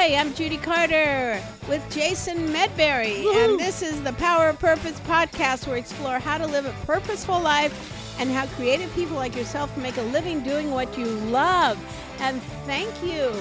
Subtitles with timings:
[0.00, 5.66] Hi, I'm Judy Carter with Jason Medberry, and this is the Power of Purpose podcast
[5.66, 9.76] where we explore how to live a purposeful life and how creative people like yourself
[9.76, 11.76] make a living doing what you love.
[12.20, 13.32] And thank you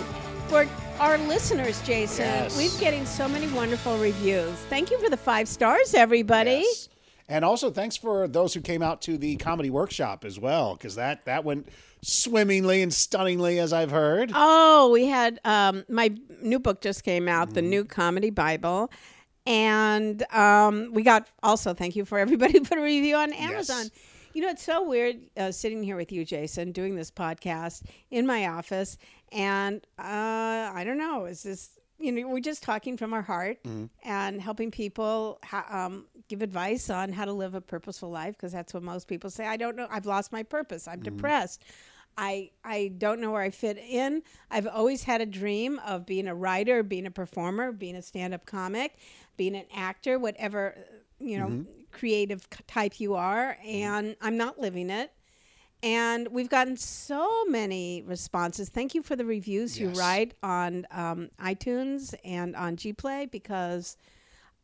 [0.47, 0.67] for
[0.99, 2.25] our listeners, Jason.
[2.25, 2.57] Yes.
[2.57, 4.55] We're getting so many wonderful reviews.
[4.67, 6.63] Thank you for the five stars, everybody.
[6.65, 6.89] Yes.
[7.29, 10.95] And also, thanks for those who came out to the comedy workshop as well, because
[10.95, 11.69] that that went
[12.01, 14.31] swimmingly and stunningly, as I've heard.
[14.33, 17.55] Oh, we had um, my new book just came out, Mm-hmm.
[17.55, 18.91] the new comedy Bible,
[19.45, 23.85] and um, we got also thank you for everybody who put a review on Amazon.
[24.33, 28.27] You know, it's so weird uh, sitting here with you, Jason, doing this podcast in
[28.27, 28.97] my office,
[29.31, 30.03] and uh,
[30.73, 33.85] I don't know, is this you know we're just talking from our heart Mm-hmm.
[34.03, 38.51] and helping people ha- um, give advice on how to live a purposeful life because
[38.51, 39.45] that's what most people say.
[39.45, 39.87] I don't know.
[39.89, 40.87] I've lost my purpose.
[40.87, 41.63] I'm depressed.
[42.17, 44.23] I I don't know where I fit in.
[44.49, 48.45] I've always had a dream of being a writer, being a performer, being a stand-up
[48.45, 48.95] comic,
[49.37, 50.75] being an actor, whatever
[51.19, 55.11] you know, creative type you are, and I'm not living it.
[55.87, 58.67] And we've gotten so many responses.
[58.67, 63.95] Thank you for the reviews you write on um, iTunes and on GPlay because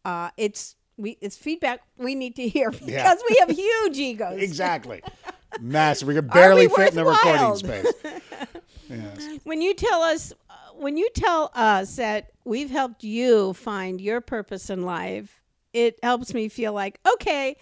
[0.04, 3.16] uh, it's we it's feedback we need to hear because Yeah.
[3.30, 4.42] we have huge egos.
[4.42, 5.02] Exactly.
[5.62, 6.08] Massive.
[6.10, 7.94] We could barely we fit in the recording space.
[8.90, 9.40] Yes.
[9.46, 14.20] when you tell us uh, when you tell us that we've helped you find your
[14.20, 17.56] purpose in life it helps me feel like okay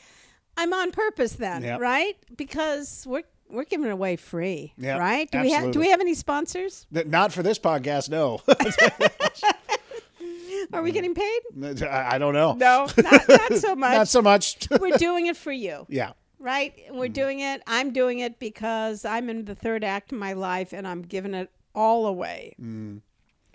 [0.57, 1.79] i'm on purpose then Yep.
[1.79, 5.31] right because we're we're giving it away free Yep, right?
[5.31, 6.85] Do we have do we have any sponsors?
[6.91, 8.41] Not for this podcast, no.
[10.73, 11.83] are we getting paid?
[11.89, 12.53] I don't know.
[12.53, 13.93] no not, not so much.
[13.93, 14.67] Not so much.
[14.79, 15.85] we're doing it for you.
[15.89, 16.13] Yeah.
[16.39, 16.73] right?
[16.89, 17.13] We're mm-hmm.
[17.13, 17.61] doing it.
[17.67, 21.33] I'm doing it because i'm in the third act of my life and i'm giving
[21.33, 22.55] it all away.
[22.61, 23.01] Mm.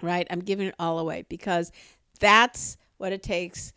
[0.03, 0.27] Right?
[0.31, 1.73] I'm giving it all away because
[2.21, 3.73] that's what it takes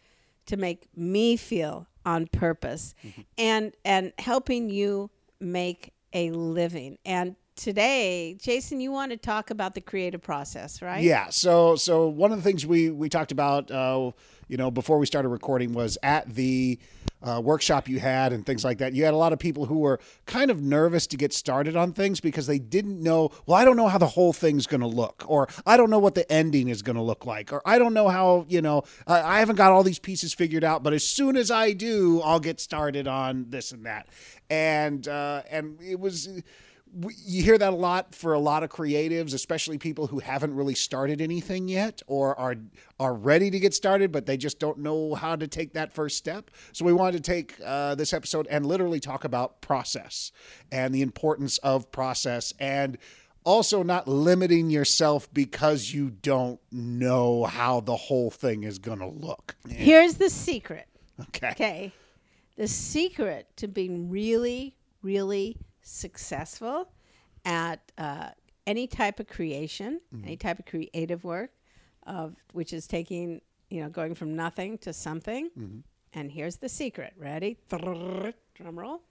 [0.47, 3.22] to make me feel on purpose mm-hmm.
[3.38, 5.09] and and helping you
[5.40, 6.97] make a living.
[7.06, 11.30] And today jason you want to talk about the creative process right Yeah.
[11.30, 14.12] So so one of the things we we talked about, uh,
[14.47, 16.80] you know, before we started recording was at the
[17.22, 18.94] uh, workshop you had and things like that.
[18.94, 21.92] You had a lot of people who were kind of nervous to get started on
[21.92, 23.31] things because they didn't know.
[23.46, 26.00] Well, I don't know how the whole thing's going to look, or I don't know
[26.00, 28.84] what the ending is going to look like, or I don't know how you know
[29.06, 30.81] I, I haven't got all these pieces figured out.
[30.84, 34.08] But as soon as I do, I'll get started on this and that.
[34.50, 36.30] And uh, and it was
[37.26, 40.76] you hear that a lot for a lot of creatives, especially people who haven't really
[40.76, 42.56] started anything yet or are
[43.00, 46.18] are ready to get started, but they just don't know how to take that first
[46.18, 46.52] step.
[46.72, 50.32] So we wanted to take uh, this episode and literally talk about process
[50.72, 52.98] and the importance of process and
[53.44, 59.08] also not limiting yourself because you don't know how the whole thing is going to
[59.08, 59.56] look.
[59.68, 60.88] here's the secret
[61.20, 61.50] Okay.
[61.52, 61.92] Okay.
[62.58, 65.58] The secret to being really, really
[65.90, 66.90] successful
[67.46, 68.30] at uh,
[68.68, 71.52] any type of creation, any type of creative work,
[72.06, 75.50] of which is taking, you know, going from nothing to something.
[76.14, 77.14] And here's the secret.
[77.18, 77.58] Ready?
[77.70, 78.34] Drum
[78.80, 79.02] roll.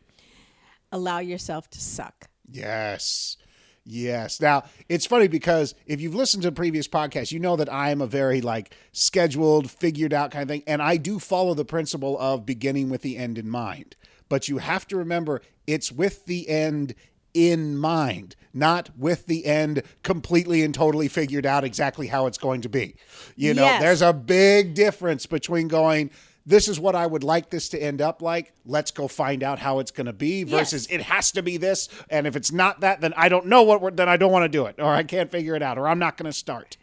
[0.93, 2.29] Allow yourself to suck.
[2.51, 3.37] Yes.
[3.85, 4.41] Yes.
[4.41, 8.03] Now, it's funny because if you've listened to previous podcasts, you know that I am
[8.03, 10.63] a very like scheduled, figured out kind of thing.
[10.67, 13.97] And I do follow the principle of beginning with the end in mind.
[14.29, 16.95] But you have to remember it's with the end
[17.35, 22.63] in mind, not with the end completely and totally figured out exactly how it's going
[22.63, 22.97] to be.
[23.37, 23.83] You know, Yes.
[23.83, 26.11] there's a big difference between going,
[26.47, 28.55] this is what I would like this to end up like.
[28.65, 31.91] Let's go find out how it's going to be versus it has to be this.
[32.09, 34.45] And if it's not that, then I don't know what, we're, then I don't want
[34.45, 36.79] to do it or I can't figure it out or I'm not going to start.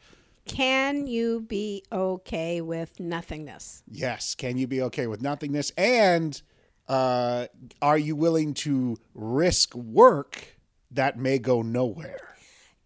[0.46, 3.82] Can you be okay with nothingness?
[3.90, 4.36] Yes.
[4.36, 5.72] Can you be okay with nothingness?
[5.72, 6.40] And
[6.87, 7.47] uh,
[7.82, 10.58] are you willing to risk work
[10.91, 12.20] that may go nowhere?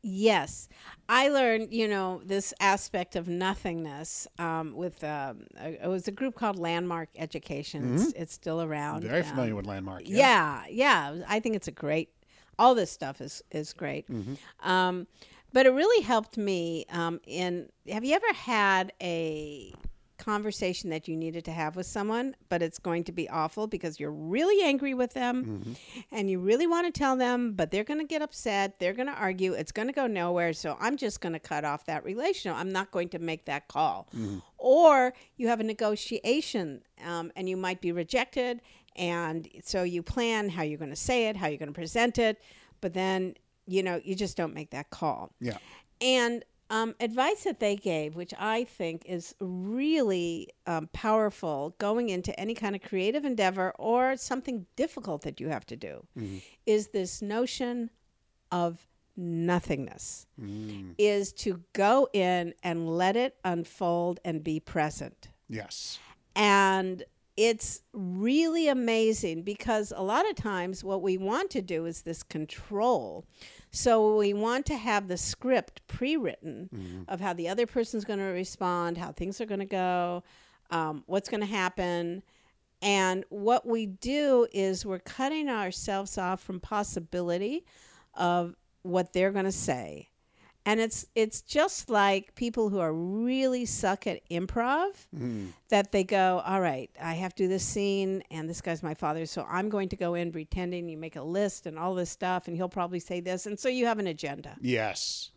[0.01, 0.69] Yes.
[1.10, 6.12] I learned, you know, this aspect of nothingness um, with, um, a, it was a
[6.12, 7.96] group called Landmark Education.
[7.96, 9.04] It's, it's still around.
[9.04, 10.04] Very Um, familiar with Landmark.
[10.06, 11.16] yeah, yeah.
[11.28, 12.10] I think it's a great.
[12.57, 14.06] All this stuff is is great.
[14.62, 15.07] Um,
[15.54, 16.86] but it really helped me.
[16.92, 19.74] Um, in have you ever had a
[20.19, 24.00] conversation that you needed to have with someone, but it's going to be awful because
[24.00, 25.75] you're really angry with them,
[26.12, 28.80] and you really want to tell them, but they're going to get upset.
[28.80, 29.54] They're going to argue.
[29.54, 30.54] It's going to go nowhere.
[30.54, 32.60] So I'm just going to cut off that relationship.
[32.60, 34.07] I'm not going to make that call.
[34.57, 38.62] Or you have a negotiation, um, and you might be rejected
[38.95, 42.18] and so you plan how you're going to say it how you're going to present
[42.18, 42.42] it
[42.81, 43.36] but then
[43.68, 45.57] you know you just don't make that call Yeah.
[46.01, 52.38] and um, advice that they gave, which I think is really um, powerful going into
[52.39, 56.06] any kind of creative endeavor or something difficult that you have to do,
[56.66, 57.89] is this notion
[58.51, 58.88] of
[59.18, 60.27] nothingness,
[60.98, 65.30] is to go in and let it unfold and be present.
[65.50, 66.00] Yes.
[66.36, 67.04] And
[67.36, 72.21] it's really amazing because a lot of times what we want to do is this
[72.21, 73.25] control.
[73.71, 78.19] So we want to have the script pre written of how the other person's going
[78.19, 80.24] to respond, how things are going to go,
[80.71, 82.24] um, what's going to happen.
[82.81, 87.66] And what we do is we're cutting ourselves off from possibility
[88.16, 90.10] of what they're going to say.
[90.69, 95.48] And it's it's just like people who are really suck at improv mm-hmm.
[95.69, 98.94] that they go, all right, I have to do this scene, and this guy's my
[98.94, 102.12] father, so I'm going to go in pretending you make a list and all this
[102.12, 105.31] stuff, and he'll probably say this, and so you have an agenda, Yes.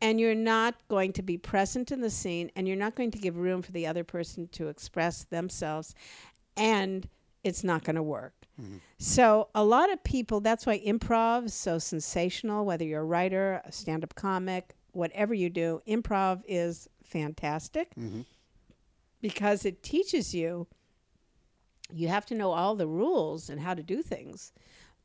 [0.00, 3.18] and you're not going to be present in the scene, and you're not going to
[3.18, 5.94] give room for the other person to express themselves,
[6.56, 7.06] and
[7.44, 8.39] it's not going to work.
[8.98, 12.64] So a lot of people, that's why improv is so sensational.
[12.64, 18.22] Whether you're a writer, a stand-up comic, whatever you do, improv is fantastic mm-hmm.
[19.20, 20.66] because it teaches you.
[21.92, 24.52] You have to know all the rules and how to do things,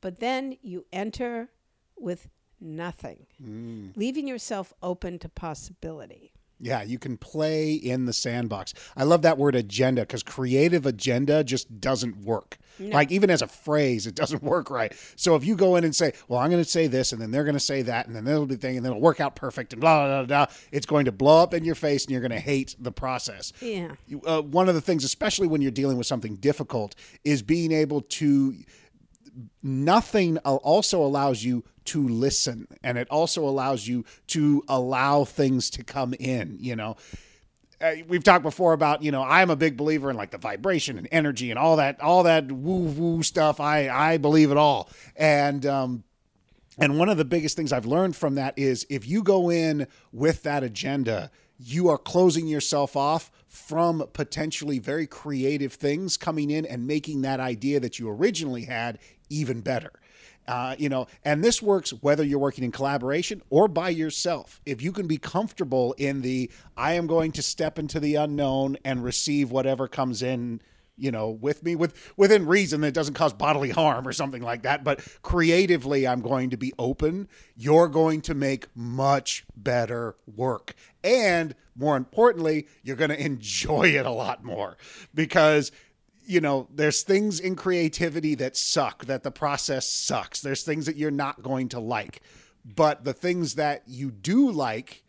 [0.01, 1.49] but then you enter
[1.97, 2.27] with
[2.61, 3.91] nothing, mm.
[3.95, 6.34] leaving yourself open to possibility.
[6.59, 8.73] Yeah, you can play in the sandbox.
[8.95, 12.57] I love that word agenda because creative agenda just doesn't work.
[12.79, 14.91] Like, even as a phrase, it doesn't work right.
[15.15, 17.31] So, if you go in and say, Well, I'm going to say this, and then
[17.31, 19.35] they're going to say that, and then there'll be thing, and then it'll work out
[19.37, 22.11] perfect, and blah, blah, blah, blah, it's going to blow up in your face, and
[22.11, 23.53] you're going to hate the process.
[23.61, 23.91] Yeah.
[24.07, 27.71] You- Uh, one of the things, especially when you're dealing with something difficult, is being
[27.71, 28.55] able to
[29.63, 35.83] nothing also allows you to listen and it also allows you to allow things to
[35.83, 36.95] come in you know?
[37.81, 40.97] Uh, we've talked before about you know i'm a big believer in like the vibration
[40.97, 43.59] and energy and all that all that woo woo stuff.
[43.59, 44.89] I i believe it all.
[45.17, 46.03] And um
[46.77, 49.87] and one of the biggest things I've learned from that is if you go in
[50.11, 56.65] with that agenda, you are closing yourself off from potentially very creative things coming in
[56.65, 58.99] and making that idea that you originally had
[59.29, 59.91] even better.
[60.47, 64.61] Uh, you know, and this works whether you're working in collaboration or by yourself.
[64.65, 68.77] If you can be comfortable in the, I am going to step into the unknown
[68.85, 70.61] and receive whatever comes in
[70.97, 74.63] you know with me with within reason that doesn't cause bodily harm or something like
[74.63, 74.83] that.
[74.83, 77.27] But creatively i'm going to be open.
[77.55, 80.75] You're going to make much better work.
[81.03, 84.77] And more importantly you're going to enjoy it a lot more.
[85.13, 85.71] Because
[86.25, 90.41] you know there's things in creativity that suck that the process sucks.
[90.41, 92.21] There's things that you're not going to like.
[92.63, 95.03] But the things that you do like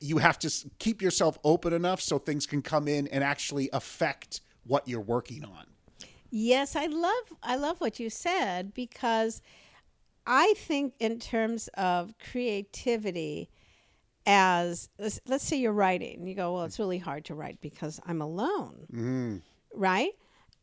[0.00, 4.40] you have to keep yourself open enough so things can come in and actually affect
[4.66, 5.64] what you're working on.
[6.30, 9.40] Yes, I love I love what you said because
[10.26, 13.48] I think in terms of creativity
[14.26, 18.00] as let's, let's say you're writing, you go, well, it's really hard to write because
[18.06, 18.86] I'm alone,
[19.72, 20.10] right?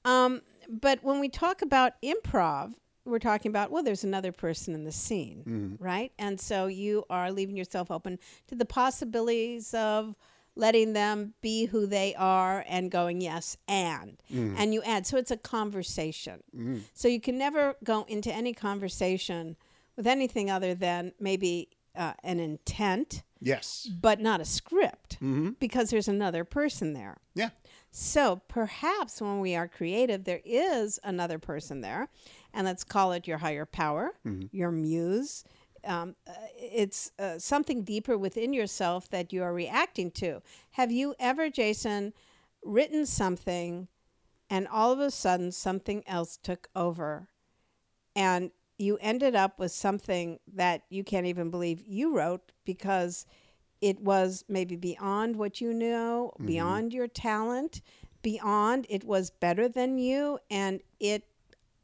[0.04, 2.74] Um, but when we talk about improv,
[3.06, 5.44] we're talking about well, there's another person in the scene,
[5.80, 6.12] right?
[6.20, 10.16] And so you are leaving yourself open to the possibilities of
[10.56, 14.54] letting them be who they are and going yes and mm.
[14.58, 16.82] and you add so it's a conversation mm.
[16.94, 19.56] so you can never go into any conversation
[19.96, 23.90] with anything other than maybe uh, an intent Yes.
[24.02, 25.52] but not a script mm-hmm.
[25.60, 27.50] because there's another person there Yeah.
[27.92, 32.08] so perhaps when we are creative, there is another person there,
[32.54, 34.48] and let's call it your higher power, mm-hmm.
[34.52, 35.44] your muse.
[35.86, 40.42] Um, uh, it's uh, something deeper within yourself that you are reacting to.
[40.72, 42.14] Have you ever, Jason,
[42.64, 43.88] written something
[44.50, 47.30] and all of a sudden something else took over
[48.16, 53.26] and you ended up with something that you can't even believe you wrote because
[53.82, 57.82] it was maybe beyond what you know, beyond your talent,
[58.22, 61.24] beyond it was better than you and it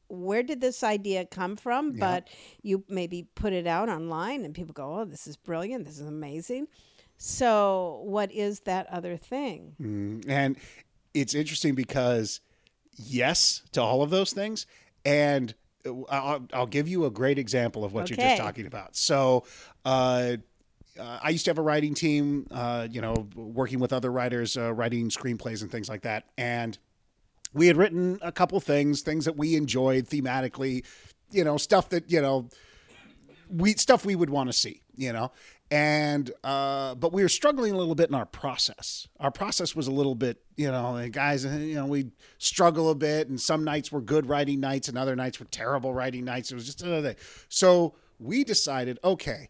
[0.10, 1.94] where did this idea come from?
[1.94, 2.28] But
[2.62, 5.86] you maybe put it out online and people go, "Oh, this is brilliant.
[5.86, 6.68] This is amazing."
[7.18, 9.76] So, what is that other thing?
[9.82, 10.58] Mm, And
[11.14, 12.40] it's interesting because
[12.96, 14.66] yes to all of those things,
[15.06, 15.54] and
[15.86, 18.96] uh, I'll, I'll give you a great example of what you're just talking about.
[18.96, 19.46] So.
[19.86, 20.38] Uh,
[21.00, 24.58] uh, I used to have a writing team, uh, you know, working with other writers,
[24.58, 26.26] uh, writing screenplays and things like that.
[26.38, 26.78] And
[27.54, 30.86] we had written a couple things, things that we enjoyed thematically,
[31.32, 32.50] you know, stuff that, you know,
[33.50, 35.32] we stuff we would want to see, you know.
[35.72, 39.08] and uh, but we were struggling a little bit in our process.
[39.20, 42.96] Our process was a little bit, you know, guys, uh, you know, we struggle a
[42.96, 46.52] bit, and some nights were good writing nights, and other nights were terrible writing nights.
[46.52, 47.24] It was just another thing.
[47.50, 49.50] So we decided, okay,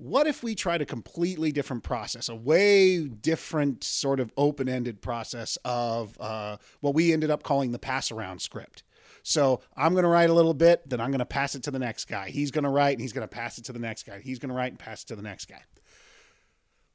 [0.00, 5.58] what if we tried a completely different process, a way different sort of open-ended process
[5.62, 8.82] of uh, what we ended up calling the pass-around script.
[9.22, 11.70] So I'm going to write a little bit, then I'm going to pass it to
[11.70, 12.30] the next guy.
[12.30, 14.20] He's going to write and he's going to pass it to the next guy.
[14.20, 15.62] He's going to write and pass it to the next guy.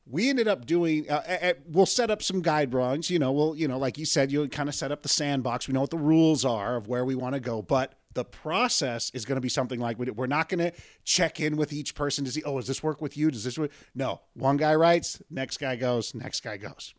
[0.08, 1.08] We ended up doing.
[1.08, 3.12] Uh, uh, we'll set up some guide drawings.
[3.12, 5.68] You know, we'll you know, like you said, you'll kind of set up the sandbox.
[5.68, 9.12] We know what the rules are of where we want to go, but the process
[9.14, 10.72] is going to be something like we're not going to
[11.04, 13.30] check in with each person to see, oh, does this work with you?
[13.30, 13.72] Does this work?
[13.94, 16.96] No, one guy writes, next guy goes, next guy goes.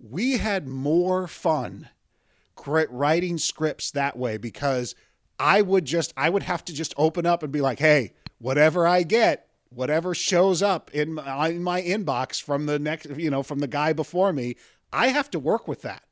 [0.00, 1.90] We had more fun
[2.66, 4.94] writing scripts that way because
[5.38, 8.86] I would just I would have to just open up and be like, "Hey, whatever
[8.86, 13.42] I get, whatever shows up in my, in my inbox from the next, you know,
[13.42, 14.56] from the guy before me,
[14.92, 16.02] I have to work with that."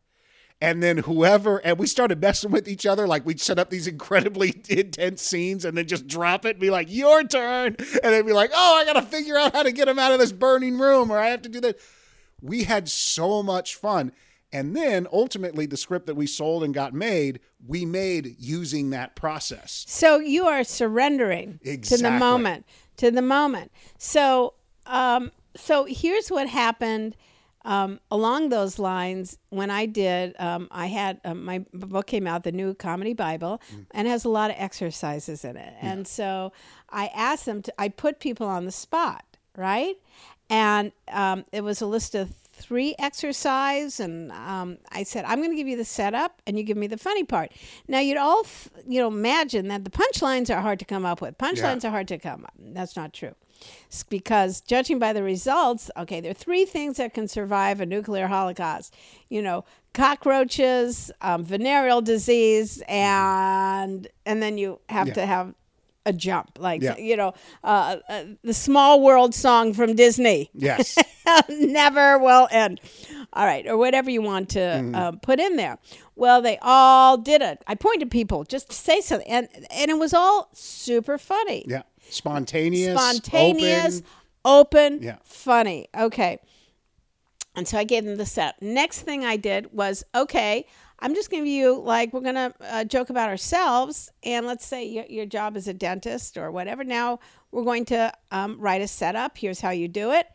[0.60, 3.06] And then whoever, and we started messing with each other.
[3.06, 6.70] Like we'd set up these incredibly intense scenes and then just drop it and be
[6.70, 7.76] like, your turn.
[7.78, 10.12] And then be like, oh, I got to figure out how to get him out
[10.12, 11.78] of this burning room or I have to do that.
[12.40, 14.12] We had so much fun.
[14.52, 19.14] And then ultimately, the script that we sold and got made, we made using that
[19.14, 19.84] process.
[19.88, 21.98] So you are surrendering exactly.
[21.98, 23.70] to the moment, to the moment.
[23.98, 24.54] So,
[24.86, 27.14] um, so here's what happened
[27.68, 30.34] um, along those lines when I did.
[30.38, 33.84] Um, I had uh, my book came out, the New Comedy Bible, mm.
[33.90, 35.74] and has a lot of exercises in it.
[35.74, 35.92] Yeah.
[35.92, 36.52] And so
[36.88, 37.74] I asked them to.
[37.78, 39.22] I put people on the spot,
[39.54, 39.96] right?
[40.48, 45.50] And um, it was a list of three exercise and um, i said i'm going
[45.50, 47.52] to give you the setup and you give me the funny part
[47.86, 48.44] now you'd all
[48.84, 51.88] you know imagine that the punchlines are hard to come up with punchlines yeah.
[51.88, 53.32] are hard to come up that's not true
[54.08, 58.26] because judging by the results okay there are three things that can survive a nuclear
[58.26, 58.94] holocaust
[59.28, 65.14] you know cockroaches um, venereal disease and and then you have yeah.
[65.14, 65.54] to have
[66.08, 66.96] a jump, like yeah.
[66.96, 70.50] you know, uh, uh, the Small World song from Disney.
[70.54, 70.96] Yes,
[71.48, 72.80] never will end.
[73.34, 74.96] All right, or whatever you want to mm.
[74.96, 75.78] uh, put in there.
[76.16, 77.62] Well, they all did it.
[77.66, 81.64] I pointed people just to say something, and and it was all super funny.
[81.68, 84.02] Yeah, spontaneous, spontaneous,
[84.44, 85.16] open, open yeah.
[85.24, 85.88] funny.
[85.96, 86.38] Okay.
[87.54, 88.60] And so I gave them the set.
[88.62, 90.64] Next thing I did was okay.
[91.00, 94.46] I'm just going to give you like we're going to uh, joke about ourselves, and
[94.46, 96.82] let's say your, your job is a dentist or whatever.
[96.84, 97.20] Now
[97.52, 99.38] we're going to um, write a setup.
[99.38, 100.26] Here's how you do it.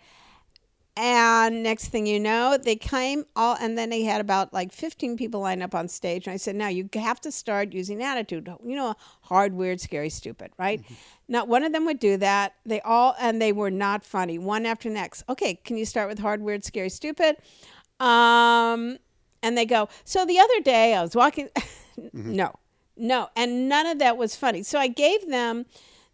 [0.96, 5.18] And next thing you know, they came all, and then they had about like 15
[5.18, 6.28] people lined up on stage.
[6.28, 8.48] And I said, now you have to start using attitude.
[8.64, 10.84] You know, hard, weird, scary, stupid, right?
[10.84, 10.94] Mm-hmm.
[11.30, 12.54] Not one of them would do that.
[12.64, 15.24] They all, and they were not funny, one after next.
[15.28, 17.38] Okay, can you start with hard, weird, scary, stupid?
[18.00, 19.00] Um,
[19.42, 21.50] and they go, So the other day I was walking.
[22.00, 22.36] mm-hmm.
[22.36, 22.54] No,
[22.96, 23.30] no.
[23.36, 24.62] And none of that was funny.
[24.62, 25.66] So I gave them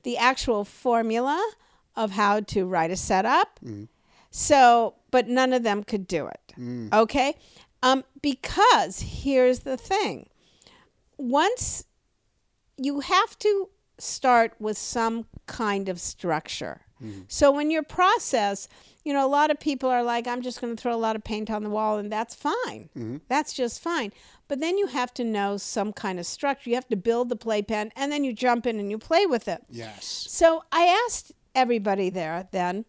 [0.03, 1.51] the actual formula
[1.97, 3.59] of how to write a setup.
[3.63, 3.89] Mm.
[4.31, 6.53] So, but none of them could do it.
[6.57, 6.93] Mm.
[6.93, 7.35] Okay.
[7.81, 10.29] Um, because here's the thing
[11.17, 11.85] once
[12.77, 16.81] you have to start with some kind of structure.
[17.03, 17.25] Mm.
[17.27, 18.67] So when your process,
[19.03, 21.15] you know, a lot of people are like, I'm just going to throw a lot
[21.15, 22.89] of paint on the wall, and that's fine.
[22.97, 23.17] Mm-hmm.
[23.27, 24.11] That's just fine.
[24.47, 26.69] But then you have to know some kind of structure.
[26.69, 29.47] You have to build the playpen, and then you jump in and you play with
[29.47, 29.63] it.
[29.69, 30.05] Yes.
[30.29, 32.85] So I asked everybody there then,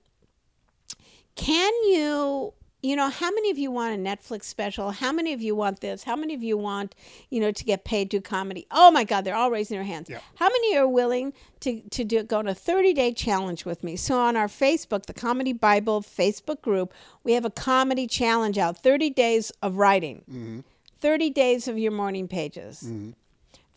[1.36, 4.90] can you you know, how many of you want a Netflix special?
[4.90, 6.04] How many of you want this?
[6.04, 6.94] How many of you want,
[7.28, 8.66] you know, to get paid to comedy?
[8.70, 10.08] Oh my God, they're all raising their hands.
[10.08, 10.20] Yeah.
[10.36, 13.96] How many are willing to, to do go on a 30 day challenge with me?
[13.96, 18.78] So on our Facebook, the Comedy Bible Facebook group, we have a comedy challenge out
[18.78, 20.60] 30 days of writing, mm-hmm.
[21.00, 22.82] 30 days of your morning pages.
[22.82, 23.10] Mm-hmm.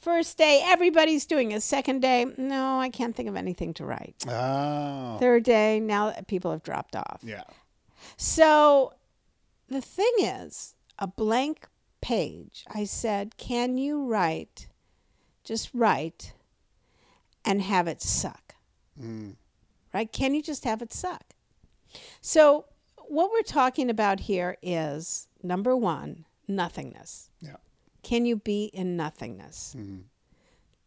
[0.04, 1.64] First day, everybody's doing it.
[1.64, 4.26] Second day, no, I can't think of anything to write.
[4.28, 5.16] Oh.
[5.18, 7.22] Third day, now that people have dropped off.
[7.24, 7.44] Yeah.
[8.18, 8.96] So
[9.70, 11.70] the thing is, a blank
[12.02, 14.68] page, I said, Can you write,
[15.46, 16.34] just write,
[17.46, 18.56] and have it suck?
[19.02, 19.38] Mm.
[19.94, 20.12] Right?
[20.12, 21.34] Can you just have it suck?
[22.20, 22.66] So,
[23.08, 27.30] what we're talking about here is number one, nothingness.
[27.40, 27.56] Yeah.
[28.04, 29.76] Can you be in nothingness?
[29.78, 30.02] Mm-hmm.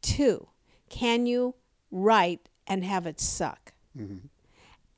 [0.03, 0.49] Two,
[0.89, 1.55] can you
[1.91, 3.73] write and have it suck?
[3.99, 4.27] Mm-hmm.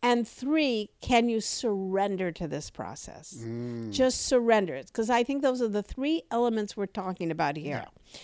[0.02, 3.36] And three, can you surrender to this process?
[3.36, 3.90] Mm.
[3.92, 4.86] Just surrender it.
[4.86, 7.84] Because I think those are the three elements we're talking about here.
[7.84, 8.20] Yeah.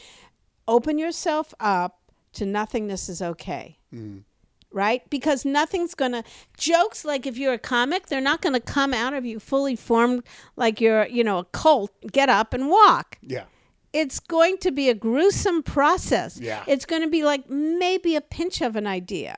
[0.68, 2.00] Open yourself up
[2.34, 3.78] to nothingness is okay.
[3.92, 4.22] Mm.
[4.70, 5.08] right?
[5.08, 6.24] Because nothing's going to
[6.56, 9.76] jokes like if you're a comic, they're not going to come out of you fully
[9.76, 10.24] formed
[10.56, 13.18] like you're, you know, a cult, get up and walk.
[13.22, 13.44] Yeah.
[13.94, 16.38] It's going to be a gruesome process.
[16.38, 16.64] Yeah.
[16.66, 19.36] It's going to be like maybe a pinch of an idea.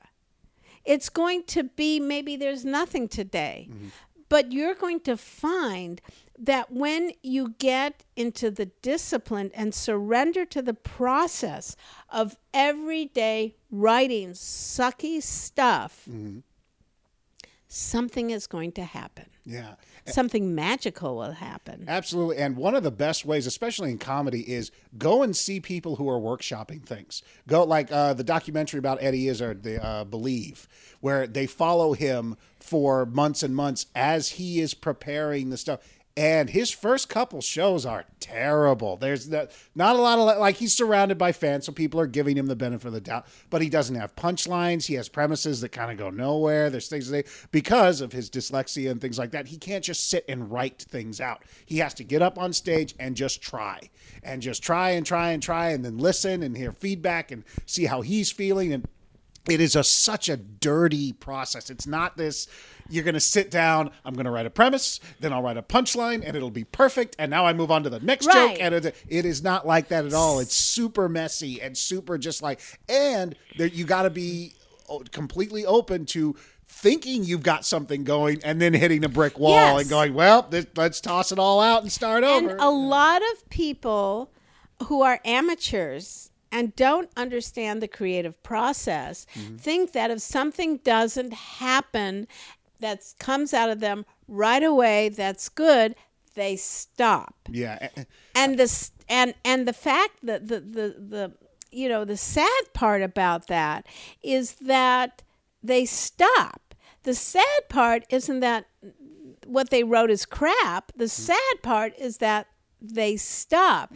[0.84, 3.68] It's going to be maybe there's nothing today.
[3.70, 3.88] Mm-hmm.
[4.28, 6.00] But you're going to find
[6.38, 11.76] that when you get into the discipline and surrender to the process
[12.08, 16.38] of everyday writing sucky stuff, mm-hmm.
[17.68, 19.26] Something is going to happen.
[19.44, 19.74] Yeah.
[20.06, 21.84] Something magical will happen.
[21.88, 22.36] Absolutely.
[22.36, 26.08] And one of the best ways, especially in comedy, is go and see people who
[26.08, 27.22] are workshopping things.
[27.48, 30.68] Go like uh, the documentary about Eddie Izzard, the uh, Believe,
[31.00, 35.80] where they follow him for months and months as he is preparing the stuff.
[36.18, 38.96] And his first couple shows are terrible.
[38.96, 42.38] There's not, not a lot of like he's surrounded by fans, so people are giving
[42.38, 43.26] him the benefit of the doubt.
[43.50, 44.86] But he doesn't have punchlines.
[44.86, 46.70] He has premises that kind of go nowhere.
[46.70, 49.48] There's things that they, because of his dyslexia and things like that.
[49.48, 51.42] He can't just sit and write things out.
[51.66, 53.90] He has to get up on stage and just try,
[54.22, 57.84] and just try and try and try, and then listen and hear feedback and see
[57.84, 58.88] how he's feeling and
[59.48, 61.70] it is a such a dirty process.
[61.70, 62.48] It's not this
[62.88, 65.62] you're going to sit down, I'm going to write a premise, then I'll write a
[65.62, 68.50] punchline and it'll be perfect and now I move on to the next Right.
[68.50, 70.38] joke and it, it is not like that at all.
[70.38, 74.52] It's super messy and super just like and there, you got to be
[75.10, 76.36] completely open to
[76.68, 79.80] thinking you've got something going and then hitting a brick wall Yes.
[79.82, 83.22] and going, "Well, this, let's toss it all out and start over." And a lot
[83.32, 84.30] of people
[84.84, 89.26] who are amateurs and don't understand the creative process
[89.58, 92.26] think that if something doesn't happen
[92.80, 95.94] that comes out of them right away that's good,
[96.34, 97.34] they stop.
[97.50, 97.88] yeah.
[98.34, 101.32] And this and and the fact that the the the
[101.70, 103.86] you know the sad part about that
[104.22, 105.22] is that
[105.62, 106.74] they stop.
[107.02, 108.66] The sad part isn't that
[109.46, 110.92] what they wrote is crap.
[110.96, 112.48] The sad part is that
[112.80, 113.90] they stop.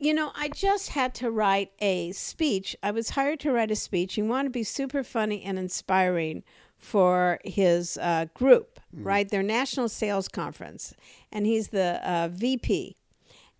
[0.00, 2.76] You know, I just had to write a speech.
[2.82, 4.16] I was hired to write a speech.
[4.16, 6.42] You want to be super funny and inspiring
[6.76, 9.28] for his uh, group, right?
[9.28, 10.94] Their national sales conference,
[11.32, 12.96] and he's the uh, VP.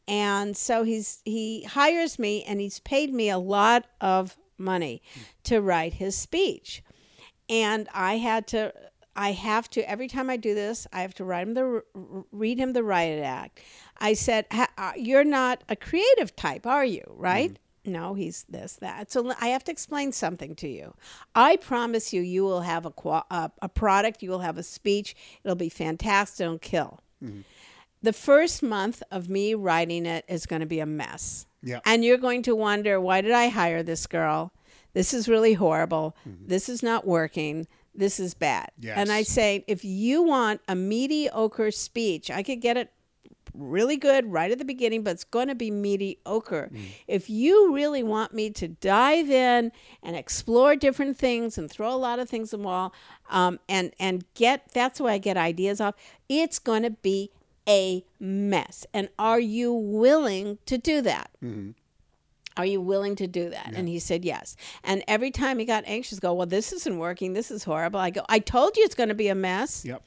[0.06, 5.02] And so he's he hires me, and he's paid me a lot of money
[5.44, 6.82] to write his speech
[7.48, 8.72] and I had to
[9.16, 11.82] I have to every time I do this I have to write him the
[12.32, 13.60] read him the riot act.
[13.98, 17.02] I said uh, you're not a creative type, are you?
[17.08, 17.58] Right?
[17.86, 19.12] No, he's this that.
[19.12, 20.94] So I have to explain something to you.
[21.34, 24.22] I promise you, you will have a qua- uh, a product.
[24.22, 25.14] You will have a speech.
[25.44, 26.44] It'll be fantastic.
[26.44, 27.00] It'll kill.
[28.02, 31.46] The first month of me writing it is going to be a mess.
[31.62, 31.80] Yeah.
[31.86, 34.52] And you're going to wonder, why did I hire this girl?
[34.92, 36.16] This is really horrible.
[36.24, 37.66] This is not working.
[37.94, 38.70] This is bad.
[38.78, 38.96] Yes.
[38.98, 42.90] And I say, if you want a mediocre speech, I could get it
[43.54, 46.70] really good right at the beginning, but it's going to be mediocre.
[47.06, 51.96] If you really want me to dive in and explore different things and throw a
[51.96, 52.92] lot of things in the wall,
[53.30, 55.94] um, and and get that's why I get ideas off.
[56.28, 57.30] It's going to be
[57.68, 58.86] a mess.
[58.92, 61.30] And are you willing to do that?
[62.56, 63.72] Are you willing to do that?
[63.74, 64.56] And he said yes.
[64.84, 67.32] And every time he got anxious, go, well, this isn't working.
[67.32, 67.98] This is horrible.
[67.98, 69.84] I go, I told you it's going to be a mess.
[69.84, 70.02] Yep.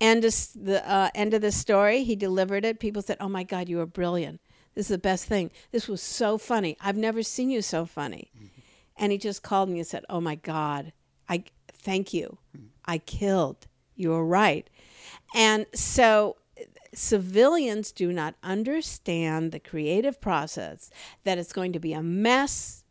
[0.00, 2.04] End of the uh, end of the story.
[2.04, 2.80] He delivered it.
[2.80, 4.40] People said, "Oh my God, you were brilliant.
[4.74, 5.50] This is the best thing.
[5.72, 6.76] This was so funny.
[6.80, 8.30] I've never seen you so funny."
[8.98, 10.92] And he just called me and said, "Oh my God,
[11.28, 12.38] I thank you.
[12.84, 13.66] I killed.
[13.94, 14.68] You were right."
[15.34, 16.36] And so
[16.94, 20.90] civilians do not understand the creative process
[21.24, 22.84] that it's going to be a mess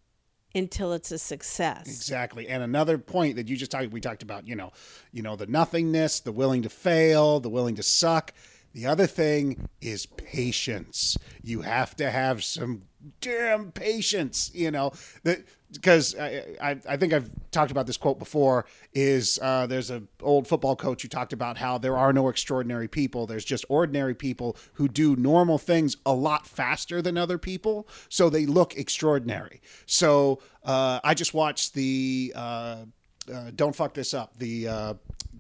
[0.55, 1.85] until it's a success.
[1.85, 2.47] Exactly.
[2.47, 4.71] And another point that you just talked we talked about, you know,
[5.11, 8.33] you know, the nothingness, the willing to fail, the willing to suck.
[8.75, 11.17] The other thing is patience.
[11.41, 12.81] You have to have some
[13.21, 14.91] damn patience, you know,
[15.23, 19.91] that because I, I, I think I've talked about this quote before is uh, there's
[19.91, 23.25] an old football coach who talked about how there are no extraordinary people.
[23.25, 27.88] There's just ordinary people who do normal things a lot faster than other people.
[28.09, 29.61] So they look extraordinary.
[29.85, 32.85] So uh, I just watched the uh,
[33.33, 34.93] uh, Don't Fuck This Up, the uh,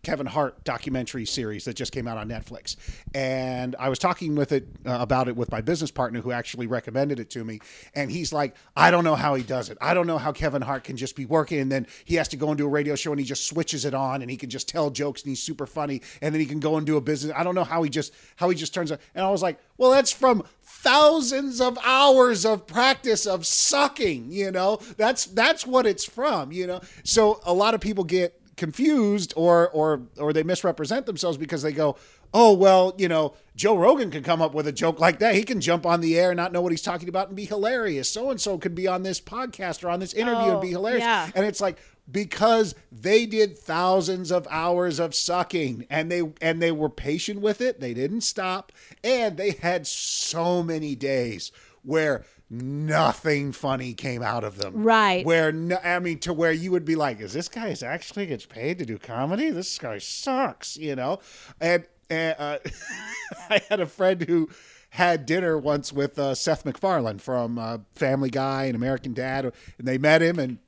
[0.05, 2.75] Kevin Hart documentary series that just came out on Netflix.
[3.15, 6.67] And I was talking with it uh, about it with my business partner who actually
[6.67, 7.59] recommended it to me.
[7.95, 9.79] And he's like, I don't know how he does it.
[9.81, 12.37] I don't know how Kevin Hart can just be working and then he has to
[12.37, 14.51] go and do a radio show and he just switches it on and he can
[14.51, 16.03] just tell jokes and he's super funny.
[16.21, 17.33] And then he can go and do a business.
[17.35, 18.99] I don't know how he just how he just turns out.
[19.15, 24.51] And I was like, well, that's from thousands of hours of practice of sucking, you
[24.51, 24.79] know.
[24.97, 26.81] That's that's what it's from, you know.
[27.03, 31.71] So a lot of people get confused or or or they misrepresent themselves because they
[31.71, 31.95] go,
[32.33, 35.35] "Oh, well, you know, Joe Rogan can come up with a joke like that.
[35.35, 37.45] He can jump on the air and not know what he's talking about and be
[37.45, 38.09] hilarious.
[38.09, 40.79] So and so could be on this podcast or on this interview and be Oh,
[40.79, 41.29] hilarious." yeah.
[41.35, 41.77] And it's like
[42.11, 47.61] because they did thousands of hours of sucking and they and they were patient with
[47.61, 47.79] it.
[47.79, 48.71] They didn't stop
[49.03, 51.51] and they had so many days
[51.83, 54.83] where nothing funny came out of them.
[54.83, 55.25] Right.
[55.25, 58.45] Where no, I mean to where you would be like, is this guy actually gets
[58.45, 59.49] paid to do comedy?
[59.51, 61.19] This guy sucks, you know?
[61.59, 62.59] And, and uh,
[63.49, 64.49] I had a friend who
[64.91, 69.87] had dinner once with uh, Seth MacFarlane from uh, Family Guy and American Dad, and
[69.87, 70.59] they met him and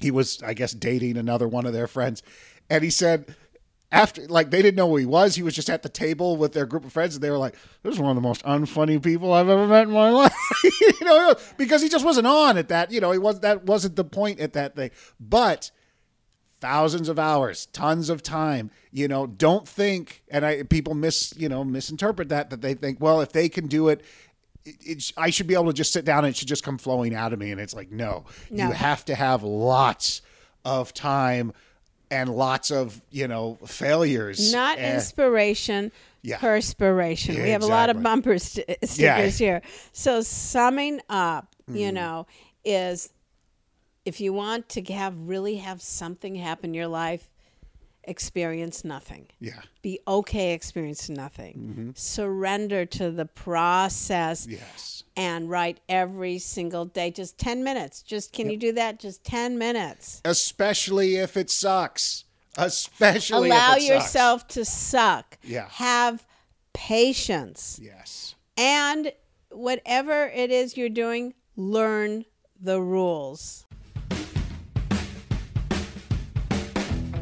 [0.00, 2.22] he was, I guess, dating another one of their friends.
[2.68, 3.36] And he said,
[3.92, 5.34] after, like, they didn't know who he was.
[5.36, 7.54] He was just at the table with their group of friends, and they were like,
[7.82, 10.32] "This is one of the most unfunny people I've ever met in my life."
[10.80, 12.90] you know, because he just wasn't on at that.
[12.90, 14.90] You know, he was that wasn't the point at that thing.
[15.20, 15.70] But
[16.60, 18.70] thousands of hours, tons of time.
[18.92, 23.00] You know, don't think, and I people miss you know misinterpret that that they think,
[23.00, 24.02] well, if they can do it.
[24.64, 26.78] It, it, I should be able to just sit down and it should just come
[26.78, 27.50] flowing out of me.
[27.50, 28.68] And it's like, no, No.
[28.68, 30.22] you have to have lots
[30.64, 31.52] of time
[32.12, 34.52] and lots of, you know, failures.
[34.52, 35.90] Not And- inspiration,
[36.22, 36.38] Yeah.
[36.38, 37.36] perspiration.
[37.36, 39.46] Yeah, we have a lot of bumper st- stickers Yeah.
[39.46, 39.62] here.
[39.92, 41.94] So summing up, you Mm-hmm.
[41.94, 42.26] know,
[42.64, 43.08] is
[44.04, 47.30] if you want to have really have something happen in your life,
[48.04, 49.28] experience nothing.
[49.40, 49.60] yeah.
[49.82, 51.92] Be okay experience nothing.
[51.96, 54.52] Surrender to the process Mm-hmm.
[54.52, 55.02] Yes.
[55.16, 58.02] and write every single day just 10 minutes.
[58.02, 60.20] Just can you do that just 10 minutes?
[60.24, 62.24] Especially if it sucks.
[62.56, 63.88] Especially Allow if it sucks.
[63.88, 65.38] yourself to suck.
[65.42, 65.68] Yeah.
[65.70, 66.26] Have
[66.72, 67.78] patience.
[67.82, 68.34] Yes.
[68.56, 69.12] And
[69.50, 72.24] whatever it is you're doing, learn
[72.60, 73.64] the rules.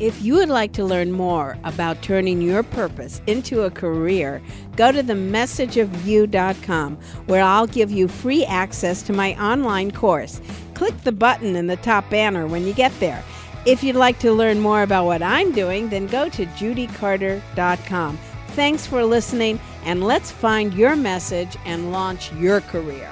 [0.01, 4.41] If you would like to learn more about turning your purpose into a career,
[4.75, 10.41] go to themessageofyou.com where I'll give you free access to my online course.
[10.73, 13.23] Click the button in the top banner when you get there.
[13.67, 18.19] If you'd like to learn more about what I'm doing, then go to judycarter.com.
[18.49, 23.11] Thanks for listening, and let's find your message and launch your career.